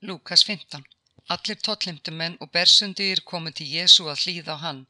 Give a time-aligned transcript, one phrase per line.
[0.00, 0.84] Lúkas 15
[1.34, 4.82] Allir tollimtumenn og bersundir komu til Jésu að hlýða á hann,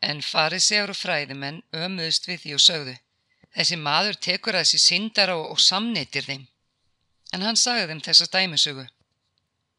[0.00, 2.94] en farisegur og fræðimenn ömuðust við því og sögðu.
[3.56, 6.46] Þessi maður tekur að þessi syndara og, og samneytir þeim.
[7.36, 8.86] En hann sagði þeim þessa dæmisögu.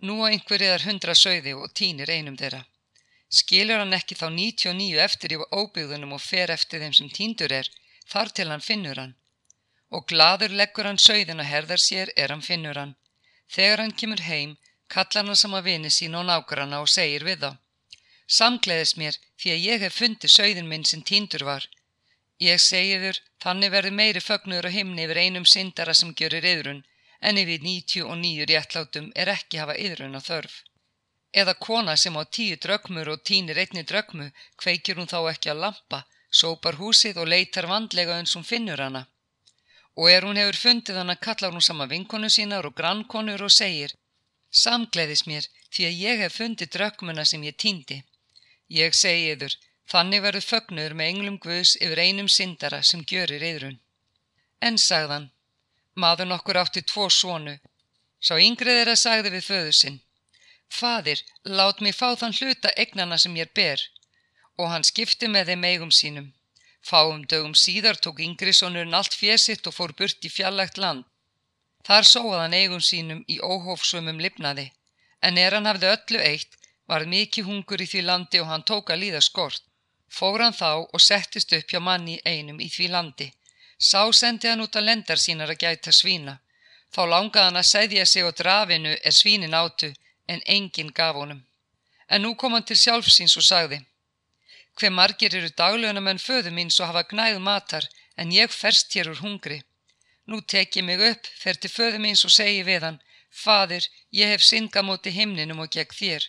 [0.06, 2.62] Nú á einhverjiðar hundra sögði og tínir einum þeirra.
[3.40, 7.72] Skilur hann ekki þá 99 eftir í óbyggðunum og fer eftir þeim sem tíndur er,
[8.06, 9.18] þar til hann finnur hann.
[9.90, 12.94] Og gladur leggur hann sögðin að herðar sér er hann finnur hann.
[13.50, 14.56] Þegar hann kemur heim,
[14.88, 17.52] kallar hann sama vini sín og nágrana og segir við þá.
[18.38, 21.66] Samgleðis mér því að ég hef fundið sögðin minn sem tíndur var.
[22.42, 26.82] Ég segi þur, þannig verður meiri fögnur og himni yfir einum syndara sem gjörir yðrun,
[27.22, 30.56] en yfir 99 réttlátum er ekki hafa yðrun að þörf.
[31.42, 35.62] Eða kona sem á tíu drögmur og tínir einni drögmu, kveikir hún þá ekki að
[35.66, 39.06] lampa, sópar húsið og leitar vandlega uns hún finnur hana.
[39.96, 43.96] Og er hún hefur fundið hana kallar hún sama vinkonu sínar og grannkonur og segir
[44.56, 47.98] Samgleðis mér því að ég hef fundið dröggmuna sem ég týndi.
[48.72, 49.56] Ég segi yður,
[49.92, 53.80] þannig verður fögnur með englum guðs yfir einum syndara sem gjörir yðrun.
[54.62, 55.30] En sagðan,
[55.94, 57.58] maður nokkur átti tvo svonu.
[58.20, 60.00] Sá yngrið er að sagði við föðu sinn.
[60.72, 63.84] Fadir, lát mig fá þann hluta egnana sem ég ber.
[64.58, 66.32] Og hann skipti með þeim eigum sínum.
[66.86, 71.04] Fáum dögum síðar tók yngri sonurinn allt fjesitt og fór burt í fjallagt land.
[71.88, 74.72] Þar sóað hann eigum sínum í óhófsumum lifnaði,
[75.22, 76.58] en er hann hafði öllu eitt,
[76.90, 79.64] var mikið hungur í því landi og hann tók að líða skort.
[80.10, 83.28] Fór hann þá og settist upp hjá manni einum í því landi.
[83.78, 86.40] Sá sendi hann út að lendar sínar að gæta svína.
[86.94, 89.92] Þá langaði hann að segja sig á drafinu er svínin átu,
[90.32, 91.42] en enginn gaf honum.
[92.10, 93.82] En nú kom hann til sjálfsins og sagði,
[94.78, 97.86] hver margir eru daglögnum en föðu mín svo hafa gnæð matar,
[98.18, 99.62] en ég ferst hér úr hungri.
[100.26, 103.02] Nú tek ég mig upp, fer til föðu míns og segi við hann,
[103.36, 106.28] Fadir, ég hef synga móti himninum og gegn þér.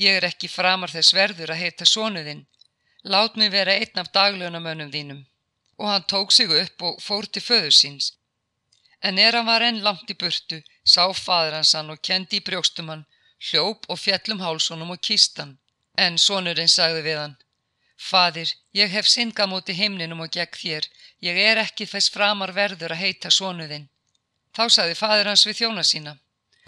[0.00, 2.46] Ég er ekki framar þess verður að heita sonuðinn.
[3.04, 5.20] Lát mig vera einn af dagljónamönnum þínum.
[5.78, 8.12] Og hann tók sig upp og fór til föðu síns.
[9.02, 10.62] En er hann var enn langt í burtu,
[10.92, 13.04] sá fadur hans hann og kendi í brjóstum hann,
[13.50, 15.58] hljóp og fjellum hálsunum og kistan.
[15.94, 17.36] En sonurinn sagði við hann,
[17.98, 20.84] Fadir, ég hef syngað móti himninum og gegn þér,
[21.28, 23.88] ég er ekki þess framar verður að heita sonuðinn.
[24.54, 26.12] Þá saði fadir hans við þjóna sína,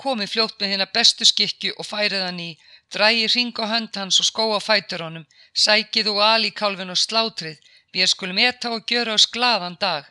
[0.02, 2.50] komi fljótt með hérna bestu skikju og færið hann í,
[2.90, 7.62] drægi ring á hönd hans og skó á fætur honum, sækið og alíkálfin og slátrið,
[7.94, 10.10] við skulum etta og gjöra oss glaðan dag.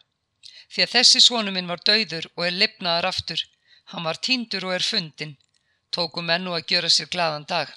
[0.71, 3.43] Því að þessi sonu minn var dauður og er lipnaðar aftur,
[3.91, 5.37] hann var tíndur og er fundin,
[5.91, 7.71] tóku mennu að gjöra sér glaðan dag.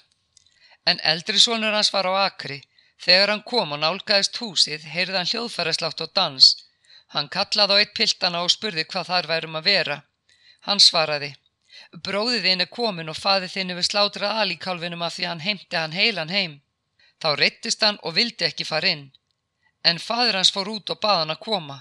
[0.85, 2.61] En eldri sonur hans var á akri,
[3.03, 6.49] Þegar hann kom og nálgæðist húsið heyrði hann hljóðfæreslátt og dans.
[7.13, 9.97] Hann kallaði á eitt piltana og spurði hvað þar værum að vera.
[10.67, 11.33] Hann svaraði,
[12.05, 15.97] bróðið þinn er komin og faðið þinn hefur slátrað alíkálfinum af því hann heimti hann
[15.97, 16.53] heilan heim.
[17.21, 19.03] Þá reyttist hann og vildi ekki fara inn.
[19.83, 21.77] En faður hans fór út og bað hann að koma.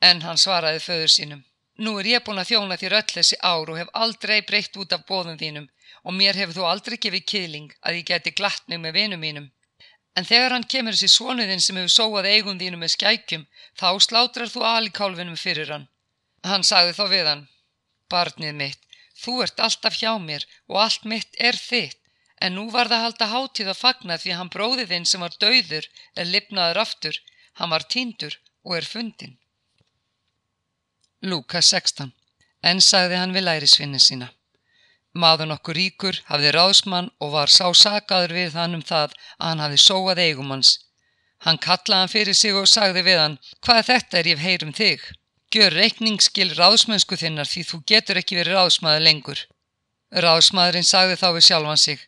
[0.00, 1.44] En hann svaraði föður sínum,
[1.84, 4.96] nú er ég búin að þjóna þér öll þessi ár og hef aldrei breytt út
[4.96, 5.68] af bóðum þínum
[6.06, 9.48] og mér hefur þú aldrei gefið kiðling að ég geti glatt mig með vinum mínum.
[10.16, 13.44] En þegar hann kemur þessi svonuðinn sem hefur sóað eigum þínu með skækjum,
[13.76, 15.86] þá slátrar þú alikálfinum fyrir hann.
[16.46, 17.44] Hann sagði þá við hann,
[18.12, 18.82] barnið mitt,
[19.22, 21.98] þú ert alltaf hjá mér og allt mitt er þitt,
[22.40, 25.88] en nú var það halda hátíð að fagna því hann bróðið þinn sem var dauður
[26.16, 27.20] er lipnaður aftur,
[27.60, 29.36] hann var týndur og er fundin.
[31.24, 32.12] Lúkas 16.
[32.62, 34.28] En sagði hann við lærisvinni sína.
[35.16, 39.62] Maður nokkur ríkur hafði ráðsmann og var sá sakaður við hann um það að hann
[39.64, 40.72] hafði sóað eigum hans.
[41.44, 44.74] Hann kallaði hann fyrir sig og sagði við hann, hvað er þetta er ég heyrum
[44.76, 45.06] þig?
[45.54, 49.40] Gjör reikningsskil ráðsmennsku þinnar því þú getur ekki verið ráðsmaður lengur.
[50.26, 52.00] Ráðsmaðurinn sagði þá við sjálfan sig,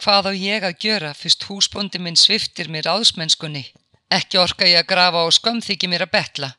[0.00, 3.66] hvað á ég að gjöra fyrst húsbóndi minn sviftir mér ráðsmennskunni?
[4.14, 6.54] Ekki orka ég að grafa og skömmþykja mér að betla.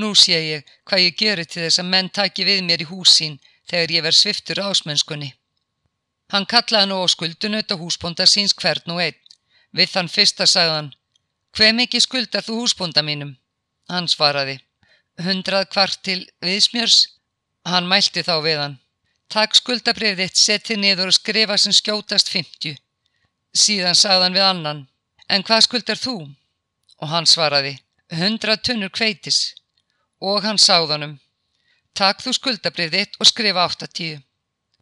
[0.00, 3.36] Nú sé ég hvað ég gjöru til þess að menn taki við mér í húsín
[3.70, 5.32] þegar ég verð sviftur ásmennskunni.
[6.32, 9.18] Hann kallaði nú á skuldunöta húsbóndar síns hvern og einn.
[9.74, 10.92] Við þann fyrsta sagðan,
[11.56, 13.34] hver mikið skuldar þú húsbónda mínum?
[13.90, 14.60] Hann svaraði,
[15.20, 17.00] hundrað kvart til viðsmjörs.
[17.66, 18.78] Hann mælti þá við hann,
[19.32, 22.78] takk skuldabrið þitt, seti niður og skrifa sem skjótast 50.
[23.54, 24.80] Síðan sagðan við annan,
[25.28, 26.16] en hvað skuldar þú?
[27.02, 27.78] Og hann svaraði,
[28.12, 29.54] hundrað tunnur kveitis.
[30.20, 31.18] Og hann sáðanum,
[31.94, 34.22] Takk þú skuldabrið þitt og skrifa 80.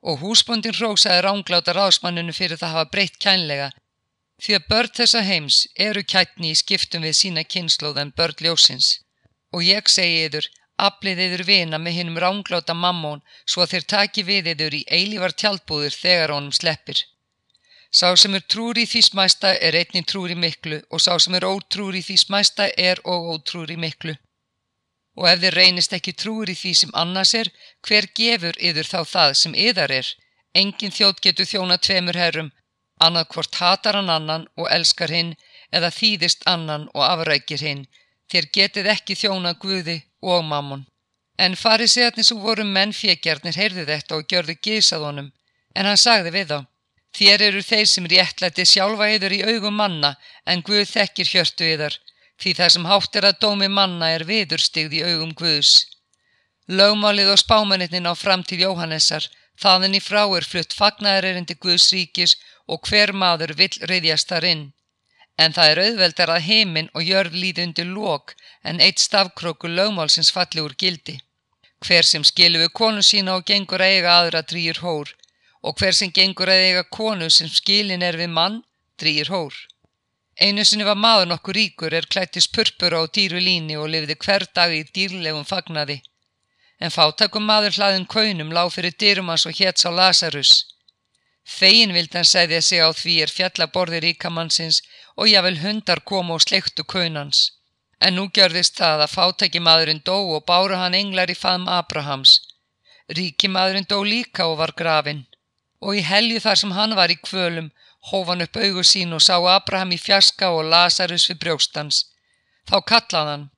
[0.09, 3.69] Og húsbóndin hrósaði rángláta ráðsmanninu fyrir það hafa breytt kænlega
[4.43, 8.89] því að börn þessa heims eru kætni í skiptum við sína kynnslóð en börn ljósins.
[9.55, 10.49] Og ég segi yður,
[10.89, 15.37] aflið yður vina með hinnum rángláta mammón svo að þeir taki við yður í eilívar
[15.37, 17.05] tjaldbúður þegar honum sleppir.
[17.93, 21.37] Sá sem er trúr í því smæsta er einnig trúr í miklu og sá sem
[21.37, 24.17] er ótrúr í því smæsta er og ótrúr í miklu.
[25.19, 27.51] Og ef þið reynist ekki trúur í því sem annars er,
[27.85, 30.09] hver gefur yður þá það sem yðar er?
[30.55, 32.53] Engin þjótt getur þjóna tveimur herrum,
[33.01, 35.35] annað hvort hatar hann annan og elskar hinn
[35.73, 37.87] eða þýðist annan og afrækir hinn,
[38.31, 40.85] þér getið ekki þjóna Guði og mammon.
[41.39, 45.33] En farið segjarnir sem voru menn fjegjarnir heyrðu þetta og gjörðu gísað honum,
[45.75, 46.59] en hann sagði við þá,
[47.17, 50.15] þér eru þeir sem réttlæti sjálfa yður í augum manna,
[50.47, 51.97] en Guð þekkir hjörtu yðar,
[52.43, 55.73] því það sem hátt er að dómi manna er viðurstigð í augum Guðs.
[56.69, 59.31] Lögmálið og spámanitnin á framtíð Jóhannessar,
[59.63, 62.37] þaðin í frá er flutt fagnar erindi Guðs ríkis
[62.67, 64.71] og hver maður vill reyðjast þar inn
[65.41, 68.35] en það er auðveldar að heiminn og jörð líði undir lók
[68.69, 71.19] en eitt stafkróku lögmálsins falli úr gildi.
[71.83, 75.15] Hver sem skilu við konu sína og gengur að eiga aðra drýjur hór
[75.63, 78.63] og hver sem gengur að eiga konu sem skilin er við mann
[79.01, 79.55] drýjur hór.
[80.41, 84.47] Einu sinni var maður nokkur ríkur er klættis purpur á dýru líni og lifði hver
[84.57, 86.01] dag í dýrlegum fagnaði.
[86.81, 90.53] En fátakum maður hlaðin kaunum lág fyrir dyrumans og hétts á Lazarus.
[91.45, 94.81] Þegin vild hann segði sig á því er fjallaborði ríkamannsins
[95.17, 97.53] og jável hundar komu og sleiktu kaunans.
[98.01, 102.41] En nú gjörðist það að fátækimadurinn dó og báru hann englar í faðum Abrahams.
[103.19, 105.27] Ríkimadurinn dó líka og var grafin.
[105.83, 107.71] Og í helju þar sem hann var í kvölum
[108.11, 112.05] hóf hann upp augur sín og sá Abraham í fjaska og Lazarus við brjóstans.
[112.69, 113.49] Þá kallaði hann,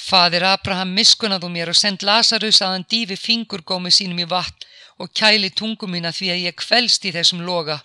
[0.00, 4.66] Fadir Abraham miskunnaðu mér og send Lazarus að hann dífi fingurgómi sínum í vatn
[5.02, 7.80] og kæli tungum mína því að ég kvelst í þessum loga.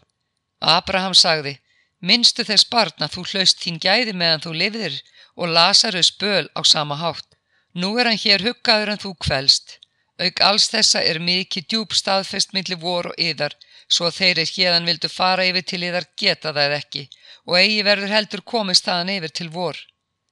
[0.62, 1.58] Abraham sagði,
[2.06, 4.98] Minnstu þess barna þú hlaust þín gæði meðan þú lifðir
[5.36, 7.28] og Lazarus böl á sama hátt.
[7.74, 9.80] Nú er hann hér huggaður en þú kvelst.
[10.22, 13.56] Auk alls þessa er mikið djúb staðfest millir vor og yðar,
[13.88, 17.04] svo þeir er hérðan vildu fara yfir til yðar geta það ekki
[17.46, 19.78] og eigi verður heldur komist þaðan yfir til vor.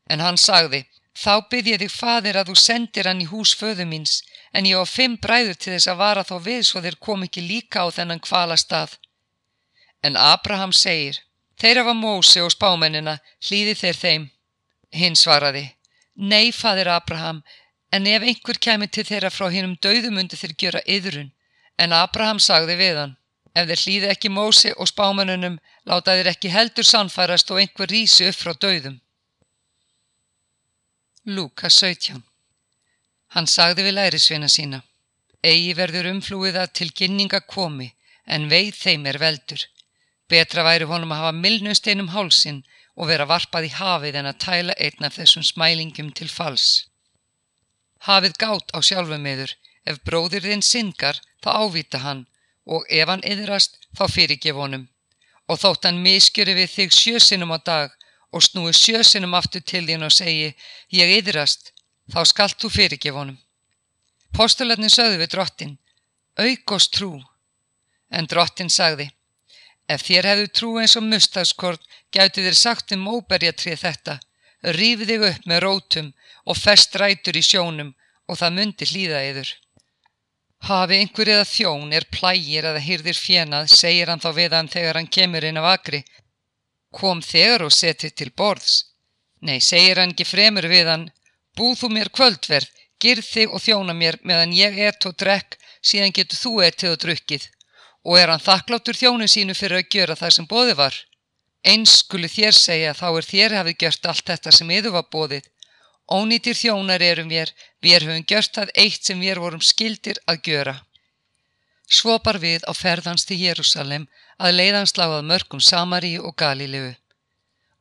[0.09, 0.83] En hann sagði,
[1.13, 4.21] þá byrð ég þig fadir að þú sendir hann í hús föðu míns,
[4.53, 7.45] en ég á fimm bræður til þess að vara þá við svo þeir kom ekki
[7.45, 8.97] líka á þennan kvala stað.
[10.03, 11.21] En Abraham segir,
[11.61, 14.23] Þeir hafa Mósi og spámennina, hlýði þeir þeim.
[14.93, 15.63] Hinn svaraði,
[16.17, 17.43] nei, fadir Abraham,
[17.93, 21.31] en ef einhver kemur til þeirra frá hinnum dauðum undir þeir gjöra yðrun.
[21.77, 23.15] En Abraham sagði við hann,
[23.53, 25.59] ef þeir hlýði ekki Mósi og spámennunum,
[25.89, 28.99] láta þeir ekki heldur sannfærast og einhver rísi upp frá dauðum.
[31.25, 32.23] Lúka 17
[33.33, 34.81] Hann sagði við lærisveina sína,
[35.41, 37.93] eigi verður umflúiða til kynninga komi,
[38.25, 39.61] en veið þeim er veldur.
[40.29, 42.63] Betra væri honum að hafa milnust einum hálsin
[42.95, 46.67] og vera varpað í hafið en að tæla einn af þessum smælingum til fals.
[48.07, 49.55] Hafið gátt á sjálfum yður,
[49.89, 52.25] ef bróðir þinn syngar þá ávita hann
[52.65, 54.87] og ef hann yðrast þá fyrirgef honum.
[55.49, 57.95] Og þótt hann miskjöri við þig sjösinum á dag
[58.31, 60.53] og snúi sjösinum aftur til þín og segi
[60.95, 61.73] ég yðrast,
[62.11, 63.39] þá skalt þú fyrirgef honum.
[64.33, 65.75] Postularni sögðu við drottin,
[66.39, 67.11] aukos trú,
[68.09, 69.11] en drottin sagði
[69.91, 71.81] Ef þér hefðu trú eins og mustaskort
[72.15, 74.19] gætu þér sagt um óberjatrið þetta,
[74.77, 76.13] rífið þig upp með rótum
[76.47, 77.91] og fest rætur í sjónum
[78.29, 79.49] og það myndi hlýða yður.
[80.63, 84.99] Hafi einhver eða þjón er plægir eða hýrðir fjenað, segir hann þá við hann þegar
[84.99, 86.03] hann kemur inn á akri.
[86.93, 88.77] Kom þegar og setið til borðs.
[89.43, 91.09] Nei, segir hann ekki fremur við hann,
[91.57, 92.69] búð þú mér kvöldverð,
[93.03, 97.01] girð þig og þjóna mér meðan ég et og drekk, síðan getur þú etið og
[97.03, 97.49] drukkið
[98.03, 100.95] og er hann þakkláttur þjónu sínu fyrir að gjöra það sem bóði var.
[101.63, 105.45] Eins skuli þér segja þá er þér hafið gjört allt þetta sem yður var bóðið.
[106.11, 110.75] Ónýtir þjónar erum vér, við höfum gjört það eitt sem við vorum skildir að gjöra.
[111.87, 114.07] Svopar við á ferðans til Jérúsalem
[114.37, 116.95] að leiðans lágað mörgum Samari og Galilegu.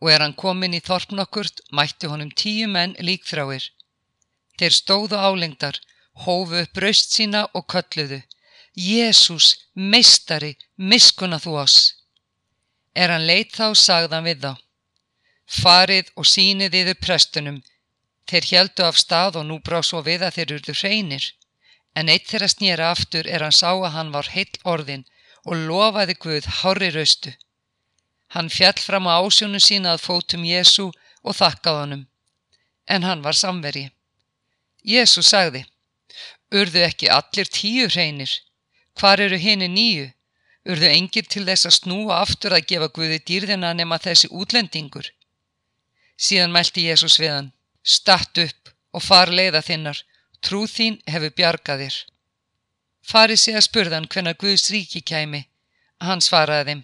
[0.03, 3.71] Og er hann komin í þorpnokkurt, mætti honum tíu menn líkþráir.
[4.59, 5.79] Þeir stóðu álengdar,
[6.25, 8.23] hófu upp raust sína og kölluðu.
[8.77, 11.79] Jésús, meistari, miskuna þú oss.
[12.95, 14.53] Er hann leitt þá, sagðan við þá.
[15.63, 17.63] Farið og sínið yfir prestunum.
[18.33, 21.25] Þeir heldu af stað og nú brá svo við að þeir urðu hreinir.
[21.93, 25.05] En eitt þeirra snýra aftur er hann sá að hann var heill orðin
[25.45, 27.35] og lofaði Guð hári raustu.
[28.33, 32.07] Hann fjall fram á ásjónu sína að fótum Jésu og þakkað honum.
[32.89, 33.85] En hann var samveri.
[34.81, 35.67] Jésu sagði,
[36.57, 38.33] urðu ekki allir tíu hreinir.
[38.97, 40.09] Hvar eru henni nýju?
[40.73, 45.13] Urðu engir til þess að snúa aftur að gefa Guði dýrðina nema þessi útlendingur?
[46.17, 49.99] Síðan mælti Jésús við hann, statt upp og far leiða þinnar,
[50.43, 51.97] Trú þín hefur bjargað þér.
[53.07, 55.45] Farið sé að spurðan hvenar Guðs ríki kæmi.
[56.03, 56.83] Hann svaraði þeim.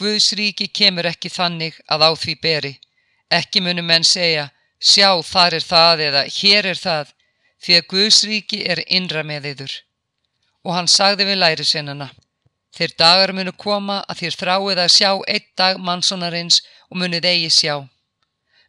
[0.00, 2.72] Guðs ríki kemur ekki þannig að á því beri.
[3.32, 7.12] Ekki munum menn segja, sjá þar er það eða hér er það,
[7.60, 9.76] því að Guðs ríki er innra með yður.
[10.64, 12.10] Og hann sagði við lærisveinana.
[12.76, 17.50] Þeir dagar munu koma að þér þráið að sjá einn dag mannsonarins og munið eigi
[17.56, 17.74] sjá.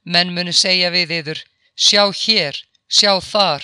[0.04, 1.44] Menn munu segja við yður,
[1.88, 2.56] sjá hér,
[2.98, 3.64] sjá þar,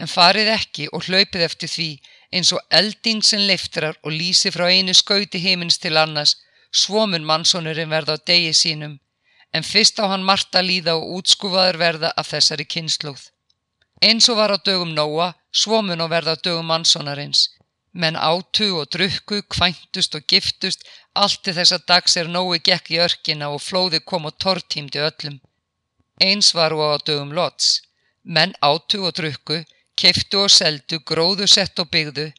[0.00, 1.90] en farið ekki og hlaupið eftir því
[2.36, 6.36] eins og elding sem leiftrar og lýsi frá einu skauti heimins til annars,
[6.82, 8.98] svomun mannsonurinn verða á degi sínum,
[9.54, 13.22] en fyrst á hann Marta líða og útskúfaður verða af þessari kynnslóð.
[14.04, 15.32] Eins og var á dögum Nóa,
[15.62, 17.48] svomun og verða á dögum mannsonarins,
[17.96, 20.84] menn átu og drukku, kvæntust og giftust,
[21.14, 25.00] allt til þess að dags er Nói gekk í örkina og flóði kom og tortímdi
[25.08, 25.40] öllum.
[26.20, 27.82] Eins var og á dögum Lots,
[28.24, 29.64] menn átu og drukku,
[29.96, 32.30] keiftu og seldu, gróðu sett og byggðu,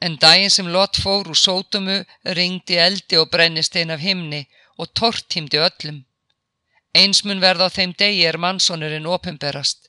[0.00, 1.98] en daginn sem Lot fór úr sótumu
[2.38, 4.46] ringdi eldi og brennistein af himni
[4.78, 6.04] og tortímdi öllum.
[6.94, 9.88] Eins mun verða á þeim degi er mannsonurinn opimberast.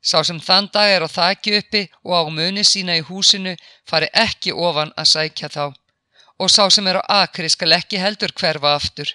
[0.00, 3.56] Sá sem þann dag er á þakki uppi og á muni sína í húsinu
[3.88, 5.64] fari ekki ofan að sækja þá
[6.40, 9.08] og sá sem er á akri skal ekki heldur hverfa aftur.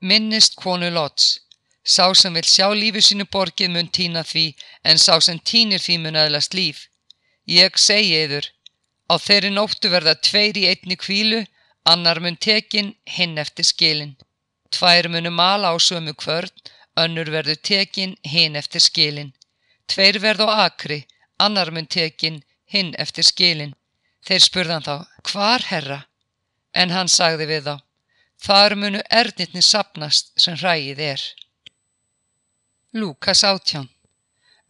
[0.00, 1.47] Minnist konu Lots.
[1.88, 4.46] Sá sem vil sjá lífi sínu borgið mun týna því
[4.90, 6.82] en sá sem týnir því mun aðlast líf.
[7.48, 8.50] Ég segi yður,
[9.08, 11.46] á þeirri nóttu verða tveir í einni kvílu,
[11.92, 14.18] annar mun tekin, hinn eftir skilin.
[14.68, 16.52] Tvær munu mala á sömu kvörn,
[17.02, 19.32] önnur verður tekin, hinn eftir skilin.
[19.88, 21.00] Tveir verð á akri,
[21.40, 23.72] annar mun tekin, hinn eftir skilin.
[24.28, 26.00] Þeir spurðan þá, hvar herra?
[26.76, 27.76] En hann sagði við þá,
[28.44, 31.22] þar munu ernitni sapnast sem hræið er.
[32.96, 33.90] Lúkas átján.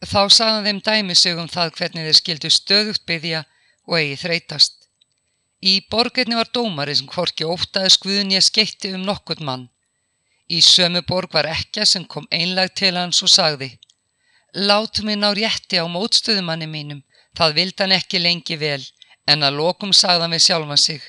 [0.03, 3.45] Þá sagðan þeim dæmisögum það hvernig þeir skildu stöðugt byggja
[3.87, 4.75] og eigi þreytast.
[5.63, 9.69] Í borgarni var dómari sem hvorki ótaði skuðun ég skeitti um nokkurt mann.
[10.51, 13.77] Í sömu borg var ekja sem kom einlag til hans og sagði
[14.67, 17.03] Látu minn á rétti á mótstöðumanni mínum,
[17.37, 18.81] það vild hann ekki lengi vel,
[19.29, 21.03] en að lokum sagðan við sjálfa sig.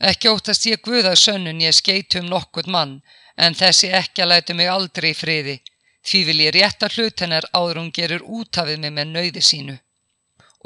[0.00, 3.02] Ekki óttast ég guða sönnun ég skeitt um nokkurt mann,
[3.36, 5.60] en þessi ekki að lætu mig aldrei í friði,
[6.02, 9.76] Því vil ég rétta hlut hennar áður hún gerur útafið mig með nauði sínu.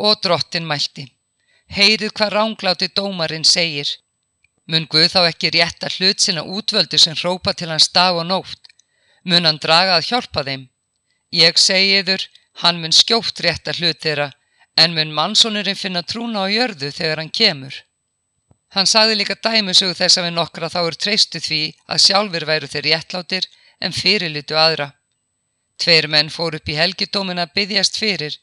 [0.06, 1.06] Og drottin mælti.
[1.76, 3.88] Heyrið hvað rángláti dómarinn segir.
[4.66, 8.72] Mun Guð þá ekki rétta hlut sinna útvöldu sem hrópa til hans dag og nótt.
[9.24, 10.68] Mun hann draga að hjálpa þeim.
[11.34, 12.22] Ég segiður,
[12.62, 14.30] hann mun skjótt rétta hlut þeirra,
[14.76, 17.82] en mun mannsónurinn finna trúna á jörðu þegar hann kemur.
[18.74, 22.70] Hann sagði líka dæmisög þess að við nokkra þá er treystu því að sjálfur væru
[22.70, 23.48] þeir réttlátir
[23.80, 24.92] en fyrirlitu aðra.
[25.82, 28.36] Tveir menn fór upp í helgidómin að byggjast fyrir,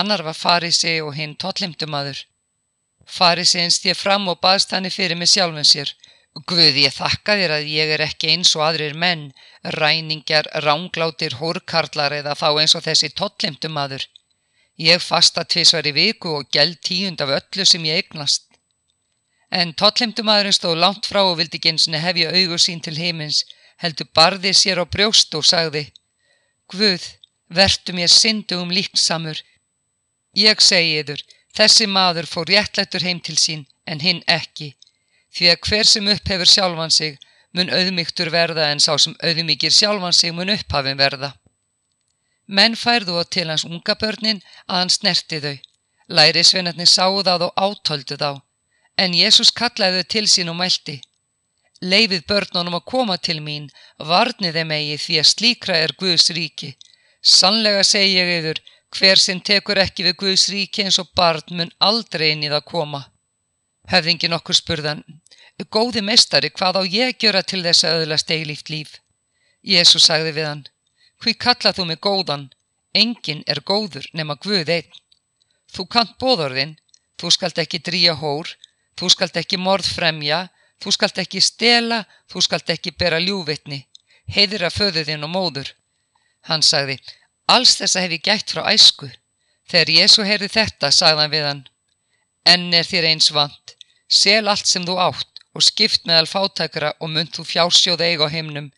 [0.00, 2.18] annar var Farisi og hinn tollimtumadur.
[3.18, 5.94] Farisi hinn stíð fram og baðst hann fyrir mig sjálfum sér.
[6.50, 9.28] Guð ég þakka þér að ég er ekki eins og aðrir menn,
[9.76, 14.06] ræningar, ránglátir, hórkarlar eða þá eins og þessi tollimtumadur.
[14.76, 18.48] Ég fasta tvísvar í viku og gæld tíund af öllu sem ég eignast.
[19.50, 23.44] En tollimtumadurinn stóð langt frá og vildi gensinni hefja augur sín til heimins,
[23.78, 25.86] heldur barði sér á brjóst og sagði
[26.72, 27.02] Guð,
[27.48, 29.40] vertu mér syndugum líksamur.
[30.34, 31.20] Ég segi yður,
[31.54, 34.74] þessi maður fór réttlættur heim til sín en hinn ekki,
[35.34, 37.18] því að hver sem upphefur sjálfan sig
[37.54, 41.34] mun auðmygtur verða en sá sem auðmygir sjálfan sig mun upphafin verða.
[42.46, 45.56] Menn færðu á til hans unga börnin að hann snerti þau.
[46.16, 48.42] Læri sveinarnir sáu það og átöldu þá,
[49.00, 50.98] en Jésús kallaði þau til sín og mælti.
[51.84, 53.66] Leifið börnunum að koma til mín,
[53.98, 56.70] varnið þeim eigi því að slíkra er Guðs ríki.
[57.20, 58.60] Sannlega segi ég yfir,
[58.94, 62.64] hver sem tekur ekki við Guðs ríki eins og barn mun aldrei inn í það
[62.70, 63.02] koma.
[63.92, 65.04] Höfðingin okkur spurðan,
[65.70, 68.98] góði meistari, hvað á ég gjöra til þess að öðla steglíft líf?
[69.62, 70.64] Jésu sagði við hann,
[71.20, 72.48] hví kallað þú mig góðan?
[72.94, 74.90] Engin er góður nema Guð einn.
[75.74, 76.76] Þú kant bóðorðin,
[77.18, 78.48] þú skalt ekki dríja hór,
[78.98, 80.48] þú skalt ekki morð fremja,
[80.84, 83.78] Þú skalt ekki stela, þú skalt ekki bera ljúvitni,
[84.28, 85.70] heiðra föðuðinn og móður.
[86.44, 86.98] Hann sagði,
[87.48, 89.08] alls þessa hef ég gætt frá æsku.
[89.64, 91.62] Þegar Jésu heyrði þetta, sagðan við hann,
[92.44, 93.72] enn er þér eins vant,
[94.12, 98.28] sel allt sem þú átt og skipt meðal fátækra og mynd þú fjársjóð eig á
[98.28, 98.68] heimnum,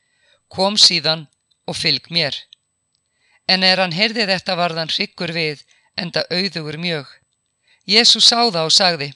[0.46, 1.26] kom síðan
[1.66, 2.38] og fylg mér.
[3.50, 5.66] En er hann heyrði þetta varðan hryggur við,
[5.98, 7.10] enda auðugur mjög.
[7.82, 9.10] Jésu sá það og sagði,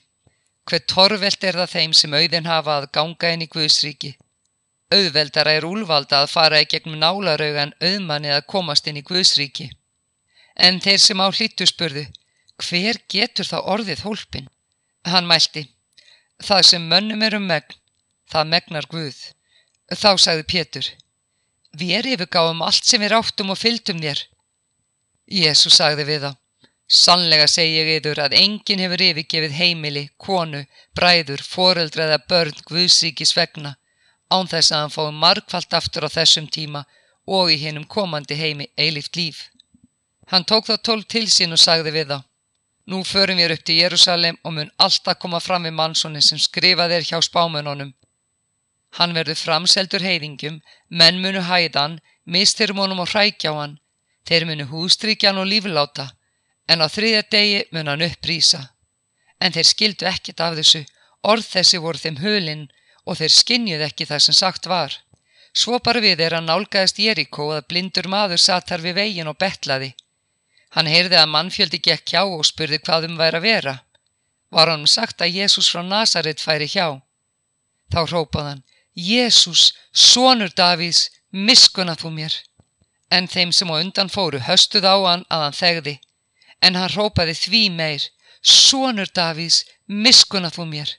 [0.71, 4.13] Hver torvelt er það þeim sem auðin hafa að ganga inn í Guðsríki.
[4.95, 9.67] Auðveldara er úlvalda að fara í gegnum nálaraugan auðmanni að komast inn í Guðsríki.
[10.55, 12.07] En þeir sem á hlittu spurðu,
[12.63, 14.47] Hver getur þá orðið hólpin?
[15.11, 15.65] Hann mælti,
[16.39, 17.75] það sem mönnum er um megn,
[18.31, 19.19] það megnar Guð.
[19.91, 20.91] Þá sagði Pétur,
[21.75, 24.23] við yfirgáum allt sem við ráttum og fylgdum þér.
[25.27, 26.33] Jésu sagði við þá,
[26.91, 30.65] sannlega segi ég yfir að enginn hefur yfirgefið heimili, konu,
[30.99, 33.77] bræður, foreldra eða börn Guðsíkis vegna,
[34.31, 36.83] án þess að hann fái margfalt aftur á þessum tíma
[37.27, 39.47] og í hennum komandi heimi eilift líf.
[40.31, 42.19] Hann tók þá tólf til sín og sagði við þá,
[42.91, 46.97] Nú förum við upp til Jérúsalem og mun alltaf koma fram við mannsónin sem skrifað
[46.97, 47.93] er hjá spámununum.
[48.99, 50.57] Hann verður framseldur heiðingjum,
[50.89, 53.77] menn munu hæðan, mistyrum honum og hrækja á hann,
[54.27, 56.09] þeir munu hústrykjan og lífláta,
[56.71, 58.63] en á þriðja degi mun hann upprýsa.
[59.43, 60.85] En þeir skildu ekkit af þessu,
[61.27, 62.67] orð þessi voru þeim hulinn
[63.07, 64.95] og þeir skinnjuð ekki það sem sagt var.
[65.53, 69.39] Svo bara við er að nálgæðast Jeríkó að blindur maður satt þar við vegin og
[69.41, 69.95] betlaði.
[70.77, 73.75] Hann heyrði að mannfjöldi gekk hjá og spurði hvað um væri að vera.
[74.55, 77.01] Var hann sagt að Jésús frá Nazaret færi hjá.
[77.91, 78.63] Þá rópað hann,
[78.95, 82.37] Jésús, sonur Davís, miskuna þú mér.
[83.11, 85.97] En þeim sem á undan fóru höstuð á hann að hann þegði.
[86.61, 88.07] En hann rópaði því meir,
[88.43, 90.93] sonur Davís, miskuna þú mér.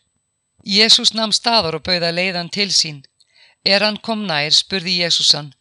[0.66, 3.04] Jésús namn staðar og bauða leiðan til sín.
[3.66, 5.54] Er hann kom nær, spurði Jésús hann,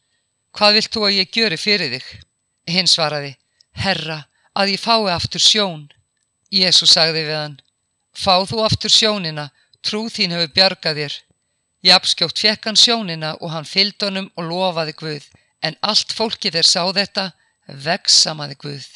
[0.56, 2.10] hvað vilt þú að ég gjöri fyrir þig?
[2.70, 3.34] Hinn svaraði,
[3.76, 5.88] Herra, að ég fái aftur sjón.
[6.50, 7.58] Jésu sagði við hann,
[8.12, 9.50] fá þú aftur sjónina,
[9.86, 11.18] trú þín hefur bjargað þér.
[11.86, 15.28] Japskjótt fekk hann sjónina og hann fylgd honum og lofaði Guð,
[15.62, 17.30] en allt fólkið er sá þetta,
[17.86, 18.88] veksamaði Guð.